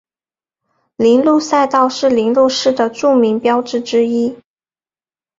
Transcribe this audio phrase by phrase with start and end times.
[0.97, 4.35] 铃鹿赛道是铃鹿市的著名标志之一。